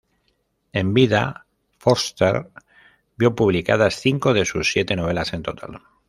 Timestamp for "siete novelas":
4.71-5.31